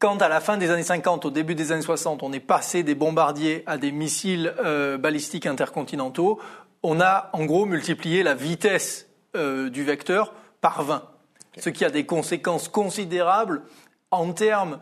[0.00, 2.82] quand à la fin des années 50, au début des années 60, on est passé
[2.82, 6.40] des bombardiers à des missiles euh, balistiques intercontinentaux,
[6.82, 11.60] on a en gros multiplié la vitesse euh, du vecteur par 20, okay.
[11.60, 13.62] ce qui a des conséquences considérables
[14.10, 14.80] en termes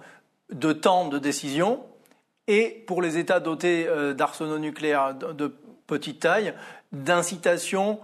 [0.51, 1.85] de temps de décision
[2.49, 5.53] et pour les États dotés euh, d'arsenaux nucléaires de,
[5.87, 6.55] petite taille,
[6.93, 8.01] d'incitation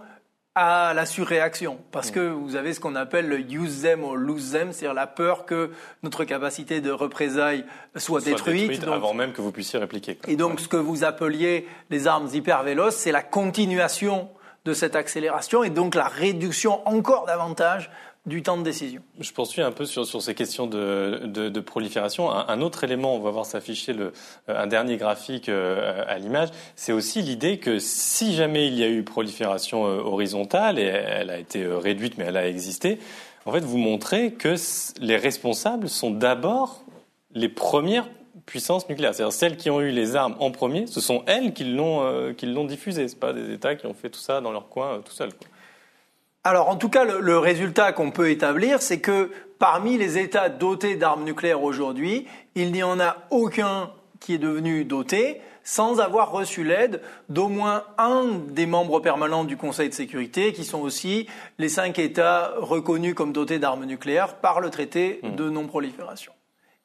[0.54, 4.50] à la surréaction, parce que vous avez ce qu'on appelle le use them or lose
[4.50, 5.70] them, c'est-à-dire la peur que
[6.02, 10.18] notre capacité de représailles soit, soit détruite, détruite donc, avant même que vous puissiez répliquer.
[10.26, 10.62] Et donc, ouais.
[10.62, 14.28] ce que vous appeliez les armes hyper véloces, c'est la continuation
[14.64, 17.90] de cette accélération et donc la réduction encore davantage
[18.26, 19.00] du temps de décision.
[19.18, 22.30] Je poursuis un peu sur, sur ces questions de, de, prolifération.
[22.30, 24.12] Un, autre élément, on va voir s'afficher le,
[24.46, 28.88] un dernier graphique euh, à l'image, c'est aussi l'idée que si jamais il y a
[28.88, 32.98] eu prolifération euh, horizontale, et elle a été euh, réduite mais elle a existé,
[33.46, 34.54] en fait vous montrez que
[35.00, 36.84] les responsables sont d'abord
[37.32, 38.06] les premières
[38.46, 39.14] puissances nucléaires.
[39.14, 42.32] C'est-à-dire celles qui ont eu les armes en premier, ce sont elles qui l'ont euh,
[42.32, 43.08] qui l'ont diffusé.
[43.08, 45.30] Ce pas des États qui ont fait tout ça dans leur coin euh, tout seuls.
[46.42, 50.48] Alors, en tout cas, le, le résultat qu'on peut établir, c'est que parmi les États
[50.48, 56.32] dotés d'armes nucléaires aujourd'hui, il n'y en a aucun qui est devenu doté sans avoir
[56.32, 61.28] reçu l'aide d'au moins un des membres permanents du Conseil de sécurité, qui sont aussi
[61.58, 65.34] les cinq États reconnus comme dotés d'armes nucléaires par le traité mmh.
[65.36, 66.32] de non-prolifération.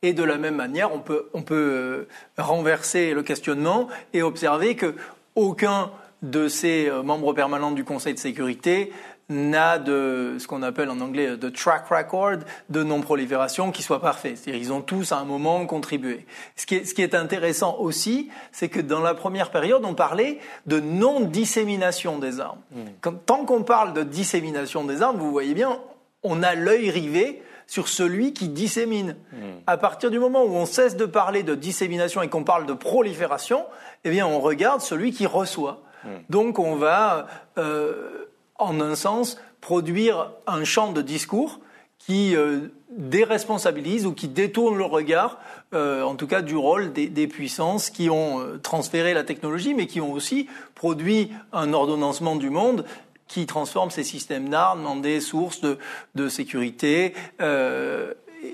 [0.02, 4.76] Et de la même manière, on peut, on peut euh, renverser le questionnement et observer
[4.76, 4.96] que
[5.36, 5.90] aucun
[6.22, 8.92] de ces euh, membres permanents du Conseil de sécurité
[9.30, 14.36] n'a de ce qu'on appelle en anglais de track record de non-prolifération qui soit parfait.
[14.36, 16.26] C'est-à-dire ils ont tous à un moment contribué.
[16.56, 19.96] Ce qui est, ce qui est intéressant aussi, c'est que dans la première période, on
[19.96, 22.62] parlait de non-dissémination des armes.
[22.72, 22.82] Mmh.
[23.02, 25.80] Quand, tant qu'on parle de dissémination des armes, vous voyez bien,
[26.24, 29.16] on a l'œil rivé sur celui qui dissémine.
[29.32, 29.60] Hmm.
[29.68, 32.74] À partir du moment où on cesse de parler de dissémination et qu'on parle de
[32.74, 33.66] prolifération,
[34.04, 35.82] eh bien, on regarde celui qui reçoit.
[36.04, 36.10] Hmm.
[36.30, 41.60] Donc, on va, euh, en un sens, produire un champ de discours
[41.98, 45.40] qui euh, déresponsabilise ou qui détourne le regard,
[45.74, 49.88] euh, en tout cas du rôle des, puissances qui ont euh, transféré la technologie, mais
[49.88, 52.86] qui ont aussi produit un ordonnancement du monde
[53.28, 57.16] qui transforme ces systèmes d'armes en des sources de, sécurité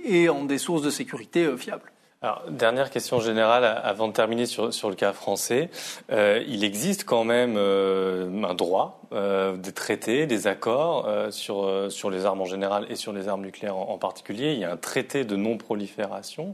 [0.06, 1.91] et en des sources de sécurité fiables.
[2.24, 5.72] Alors, dernière question générale avant de terminer sur, sur le cas français.
[6.12, 11.64] Euh, il existe quand même euh, un droit, euh, des traités, des accords euh, sur,
[11.64, 14.54] euh, sur les armes en général et sur les armes nucléaires en, particulier.
[14.54, 16.54] Il y a un traité de non-prolifération.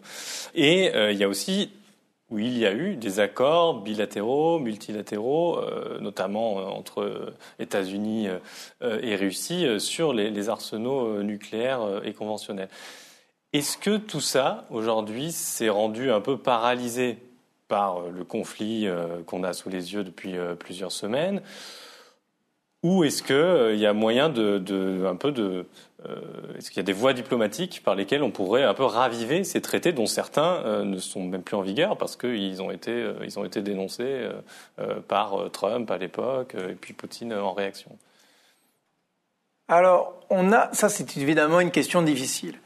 [0.56, 1.69] Et il y a aussi
[2.30, 8.27] où il y a eu des accords bilatéraux, multilatéraux, euh, notamment euh, entre États-Unis
[8.82, 12.69] euh, et Russie, sur les, les arsenaux nucléaires et conventionnels.
[13.57, 17.17] Est-ce que tout ça, aujourd'hui, s'est rendu un peu paralysé
[17.67, 18.87] par le conflit
[19.25, 21.41] qu'on a sous les yeux depuis plusieurs semaines?
[22.83, 25.65] Ou est-ce qu'il y a moyen de, un peu de,
[26.05, 26.15] euh,
[26.55, 29.61] est-ce qu'il y a des voies diplomatiques par lesquelles on pourrait un peu raviver ces
[29.61, 33.27] traités dont certains euh, ne sont même plus en vigueur parce qu'ils ont été, euh,
[33.35, 34.29] ont été dénoncés
[35.07, 37.97] par Trump à l'époque et puis Poutine en réaction?
[39.67, 42.59] Alors, on a, ça c'est évidemment une question difficile.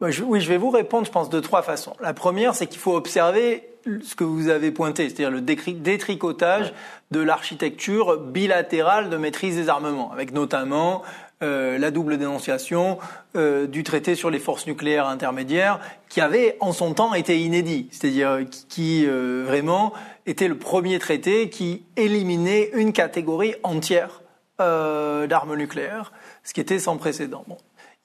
[0.00, 1.94] Oui, je vais vous répondre, je pense, de trois façons.
[2.00, 3.68] La première, c'est qu'il faut observer
[4.02, 6.72] ce que vous avez pointé, c'est-à-dire le détricotage
[7.10, 11.02] de l'architecture bilatérale de maîtrise des armements, avec notamment
[11.42, 12.98] euh, la double dénonciation
[13.36, 17.88] euh, du traité sur les forces nucléaires intermédiaires, qui avait en son temps été inédit,
[17.90, 19.92] c'est-à-dire qui, euh, vraiment
[20.26, 24.22] était le premier traité qui éliminait une catégorie entière
[24.58, 27.44] d'armes nucléaires, ce qui était sans précédent.
[27.46, 27.56] Bon.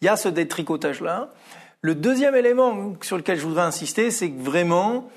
[0.04, 1.30] Il y a ce détricotage-là.
[1.86, 5.10] Le deuxième élément sur lequel je voudrais insister, c'est que vraiment,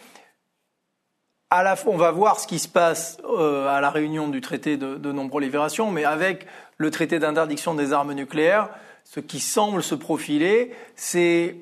[1.49, 4.77] à la fois, on va voir ce qui se passe à la réunion du traité
[4.77, 6.45] de, de non-prolifération, mais avec
[6.77, 8.69] le traité d'interdiction des armes nucléaires,
[9.05, 11.55] ce qui semble se profiler, c'est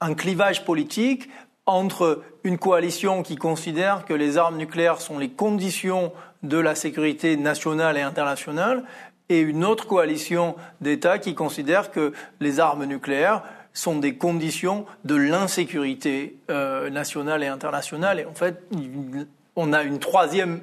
[0.00, 1.28] un clivage politique
[1.66, 7.36] entre une coalition qui considère que les armes nucléaires sont les conditions de la sécurité
[7.36, 8.84] nationale et internationale
[9.28, 13.42] et une autre coalition d'États qui considère que les armes nucléaires
[13.76, 18.20] sont des conditions de l'insécurité euh, nationale et internationale.
[18.20, 18.62] Et en fait,
[19.54, 20.60] on a une troisième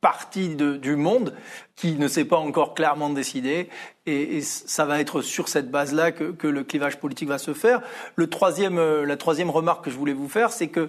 [0.00, 1.34] partie du monde
[1.76, 3.68] qui ne s'est pas encore clairement décidé.
[4.06, 7.80] Et, ça va être sur cette base-là que, le clivage politique va se faire.
[8.16, 10.88] Le troisième, euh, la troisième remarque que je voulais vous faire, c'est que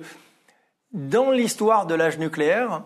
[0.92, 2.84] dans l'histoire de l'âge nucléaire,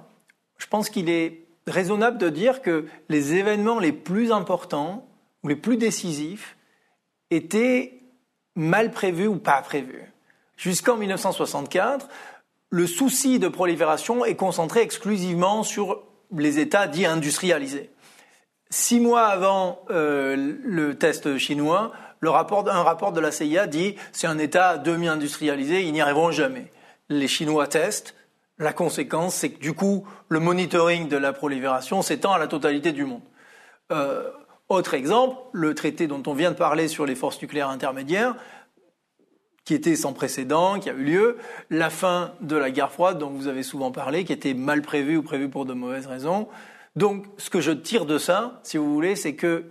[0.57, 5.07] je pense qu'il est raisonnable de dire que les événements les plus importants
[5.43, 6.57] ou les plus décisifs
[7.31, 8.02] étaient
[8.55, 10.11] mal prévus ou pas prévus.
[10.57, 12.07] Jusqu'en 1964,
[12.69, 16.03] le souci de prolifération est concentré exclusivement sur
[16.35, 17.89] les États dits industrialisés.
[18.69, 23.95] Six mois avant euh, le test chinois, le rapport, un rapport de la CIA dit
[24.11, 26.71] c'est un État demi-industrialisé, ils n'y arriveront jamais.
[27.09, 28.15] Les Chinois testent.
[28.57, 32.91] La conséquence, c'est que du coup, le monitoring de la prolifération s'étend à la totalité
[32.91, 33.21] du monde.
[33.91, 34.31] Euh,
[34.73, 38.35] autre exemple, le traité dont on vient de parler sur les forces nucléaires intermédiaires,
[39.65, 41.37] qui était sans précédent, qui a eu lieu,
[41.69, 45.17] la fin de la guerre froide dont vous avez souvent parlé, qui était mal prévue
[45.17, 46.47] ou prévue pour de mauvaises raisons.
[46.95, 49.65] Donc, ce que je tire de ça, si vous voulez, c'est que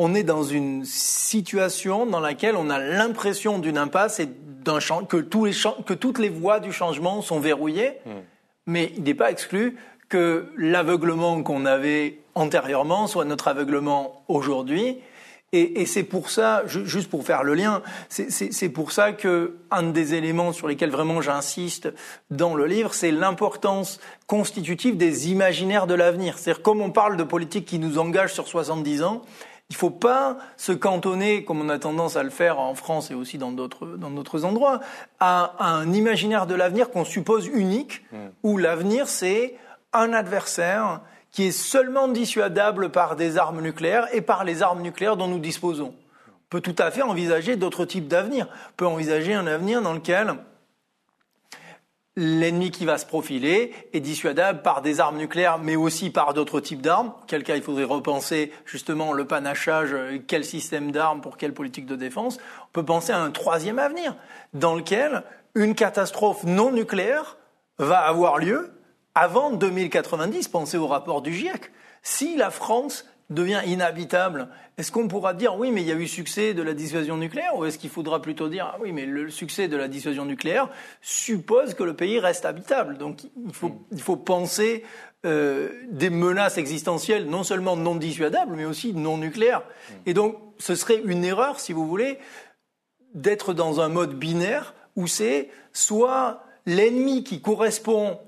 [0.00, 4.78] on est dans une situation dans laquelle on a l'impression d'une impasse et d'un
[5.08, 5.52] que, tous les
[5.86, 8.10] que toutes les voies du changement sont verrouillées, hmm.
[8.66, 9.76] mais il n'est pas exclu
[10.08, 14.98] que l'aveuglement qu'on avait antérieurement soit notre aveuglement aujourd'hui
[15.52, 19.84] et, et c'est pour ça, juste pour faire le lien, c'est pour ça que un
[19.84, 21.88] des éléments sur lesquels vraiment j'insiste
[22.30, 26.38] dans le livre, c'est l'importance constitutive des imaginaires de l'avenir.
[26.38, 29.22] C'est-à-dire, comme on parle de politique qui nous engage sur 70 ans,
[29.70, 33.10] il ne faut pas se cantonner, comme on a tendance à le faire en France
[33.10, 34.80] et aussi dans d'autres endroits,
[35.18, 38.16] à, à, un imaginaire de l'avenir qu'on suppose unique, mmh.
[38.42, 39.54] où l'avenir c'est
[39.92, 45.16] un adversaire qui est seulement dissuadable par des armes nucléaires et par les armes nucléaires
[45.16, 45.94] dont nous disposons.
[45.94, 48.48] On peut tout à fait envisager d'autres types d'avenir.
[48.76, 50.36] Peut envisager un avenir dans lequel
[52.16, 56.60] l'ennemi qui va se profiler est dissuadable par des armes nucléaires, mais aussi par d'autres
[56.60, 57.12] types d'armes.
[57.28, 59.94] Quel cas il faudrait repenser justement le panachage,
[60.26, 62.38] quel système d'armes pour quelle politique de défense.
[62.62, 64.16] On peut penser à un troisième avenir
[64.52, 65.22] dans lequel
[65.54, 67.36] une catastrophe non nucléaire
[67.78, 68.72] va avoir lieu
[69.18, 74.48] avant 2090, pensez au rapport du GIEC, si la France devient inhabitable,
[74.78, 77.56] est-ce qu'on pourra dire oui, mais il y a eu succès de la dissuasion nucléaire
[77.56, 80.70] ou est-ce qu'il faudra plutôt dire ah oui, mais le succès de la dissuasion nucléaire
[81.02, 82.96] suppose que le pays reste habitable?
[82.96, 84.84] Donc il faut, il faut penser
[85.26, 89.64] euh, des menaces existentielles non seulement non dissuadables mais aussi non nucléaires.
[90.06, 92.18] Et donc ce serait une erreur, si vous voulez,
[93.14, 98.20] d'être dans un mode binaire où c'est soit l'ennemi qui correspond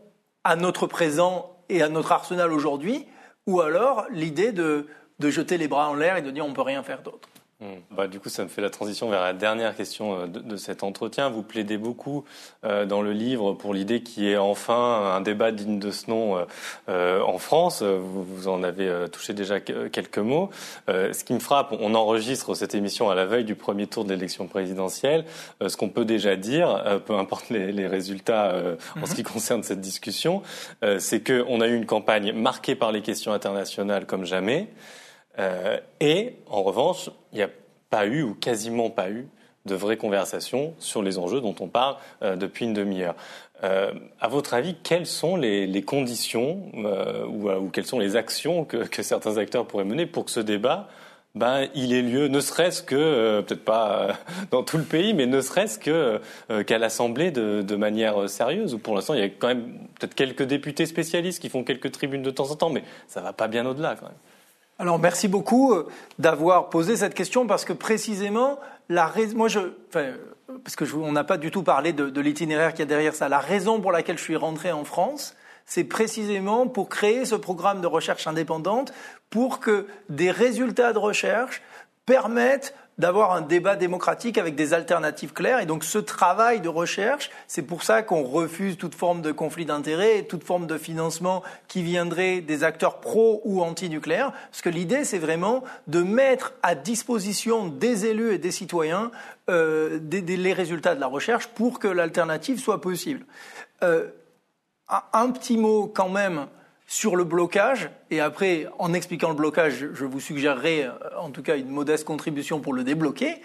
[0.45, 3.07] à notre présent et à notre arsenal aujourd'hui,
[3.47, 4.87] ou alors l'idée de,
[5.19, 7.30] de jeter les bras en l'air et de dire on ne peut rien faire d'autre.
[7.61, 7.81] Hmm.
[7.91, 10.83] Bah, du coup, ça me fait la transition vers la dernière question euh, de, cet
[10.83, 11.29] entretien.
[11.29, 12.25] Vous plaidez beaucoup
[12.65, 16.09] euh, dans le livre pour l'idée qu'il y ait enfin un débat digne de ce
[16.09, 16.43] nom
[16.89, 17.83] euh, en France.
[17.83, 20.51] Vous, vous, en avez touché déjà quelques mots.
[20.89, 24.11] ce qui me frappe, on enregistre cette émission à la veille du premier tour de
[24.11, 25.25] l'élection présidentielle.
[25.67, 28.55] ce qu'on peut déjà dire, peu importe les, les résultats
[29.01, 30.43] en ce qui concerne cette discussion,
[30.99, 34.69] c'est qu'on a eu une campagne marquée par les questions internationales comme jamais.
[35.39, 37.51] Euh, et en revanche, il n'y a
[37.89, 39.29] pas eu ou quasiment pas eu
[39.67, 43.15] de vraies conversations sur les enjeux dont on parle euh, depuis une demi-heure.
[43.63, 46.63] Euh, à votre avis, quelles sont les, conditions
[47.29, 50.89] ou, quelles sont les actions que, certains acteurs pourraient mener pour que ce débat
[51.37, 54.17] ben, il ait lieu, ne serait-ce que, peut-être pas
[54.51, 56.21] dans tout le pays, mais ne serait-ce que
[56.63, 60.17] qu'à l'Assemblée de, de, manière sérieuse, où pour l'instant il y a quand même peut-être
[60.17, 63.47] quelques députés spécialistes qui font quelques tribunes de temps en temps, mais ça va pas
[63.47, 64.17] bien au-delà quand même.
[64.81, 65.87] Alors merci beaucoup euh,
[66.19, 68.59] d'avoir posé cette question parce que précisément
[68.89, 69.61] la moi je
[69.93, 73.29] parce que on n'a pas du tout parlé de, l'itinéraire qu'il y a derrière ça.
[73.29, 77.83] La raison pour laquelle je suis rentré en France, c'est précisément pour créer ce programme
[77.83, 78.95] de recherche indépendante
[79.29, 81.61] pour que des résultats de recherche
[82.07, 85.59] permettent d'avoir un débat démocratique avec des alternatives claires.
[85.61, 89.65] Et donc ce travail de recherche, c'est pour ça qu'on refuse toute forme de conflit
[89.65, 94.33] d'intérêts et toute forme de financement qui viendrait des acteurs pro ou anti-nucléaires.
[94.51, 99.11] Parce que l'idée, c'est vraiment de mettre à disposition des élus et des citoyens
[99.49, 103.25] euh, les résultats de la recherche pour que l'alternative soit possible.
[103.83, 104.09] Euh,
[105.13, 106.47] un petit mot quand même
[106.91, 111.41] sur le blocage, et après, en expliquant le blocage, je vous suggérerai euh, en tout
[111.41, 113.41] cas une modeste contribution pour le débloquer,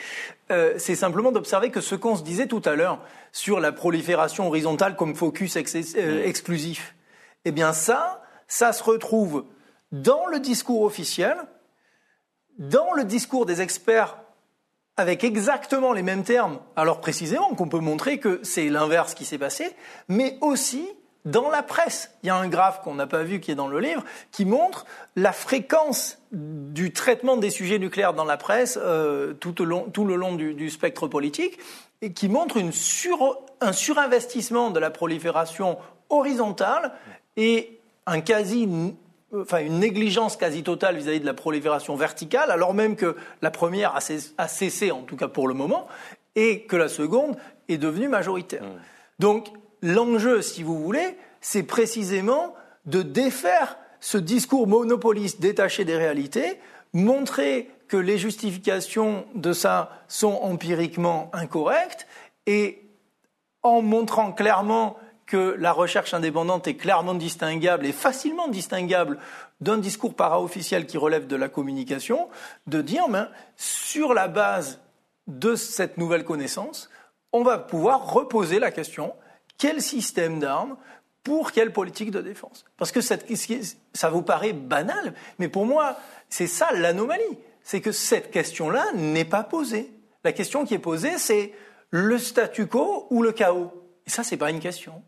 [0.52, 2.98] euh, c'est simplement d'observer que ce qu'on se disait tout à l'heure
[3.32, 6.96] sur la prolifération horizontale comme focus euh, exclusif,
[7.46, 9.46] eh bien ça, ça se retrouve
[9.92, 11.38] dans le discours officiel,
[12.58, 14.18] dans le discours des experts
[14.98, 19.38] avec exactement les mêmes termes, alors précisément qu'on peut montrer que c'est l'inverse qui s'est
[19.38, 19.76] passé,
[20.08, 20.90] mais aussi
[21.26, 22.12] dans la presse.
[22.24, 24.46] Il y a un graphe qu'on n'a pas vu qui est dans le livre qui
[24.46, 29.90] montre la fréquence du traitement des sujets nucléaires dans la presse euh, tout, le long,
[29.92, 31.58] tout le long du, spectre politique
[32.02, 32.72] et qui montre une
[33.62, 35.78] un surinvestissement de la prolifération
[36.10, 36.92] horizontale
[37.38, 38.70] et un quasi
[39.34, 43.96] enfin une négligence quasi totale vis-à-vis de la prolifération verticale, alors même que la première
[43.96, 45.88] a cessé, en tout cas pour le moment,
[46.36, 47.36] et que la seconde
[47.68, 48.64] est devenue majoritaire.
[48.64, 48.80] Mmh.
[49.20, 49.50] Donc
[49.82, 52.56] l'enjeu, si vous voulez, c'est précisément
[52.86, 56.60] de défaire ce discours monopoliste détaché des réalités,
[56.94, 62.08] montrer que les justifications de ça sont empiriquement incorrectes
[62.46, 62.82] et
[63.64, 69.18] en montrant clairement que la recherche indépendante est clairement distinguable et facilement distinguable
[69.60, 72.30] d'un discours para-officiel qui relève de la communication,
[72.68, 74.80] de dire, ben, sur la base
[75.28, 76.90] de cette nouvelle connaissance,
[77.32, 79.14] on va pouvoir reposer la question
[79.58, 80.78] quel système d'armes
[81.24, 85.98] pour quelle politique de défense Parce que ça vous paraît banal, mais pour moi,
[86.30, 87.24] c'est ça l'anomalie.
[87.64, 89.92] C'est que cette question-là n'est pas posée.
[90.24, 91.54] La question qui est posée, c'est
[91.90, 93.72] le statu quo ou le chaos.
[94.06, 95.04] Et ça, n'est pas une question.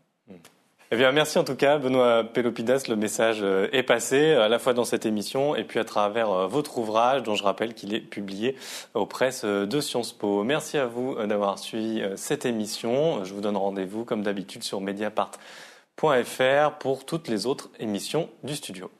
[0.90, 2.84] Eh bien, merci en tout cas, Benoît Pelopidas.
[2.88, 6.30] Le message euh, est passé à la fois dans cette émission et puis à travers
[6.30, 8.56] euh, votre ouvrage, dont je rappelle qu'il est publié
[8.94, 10.44] aux presses euh, de Sciences Po.
[10.44, 13.22] Merci à vous d'avoir suivi cette émission.
[13.22, 18.90] Je vous donne rendez-vous, comme d'habitude, sur mediapart.fr pour toutes les autres émissions du studio.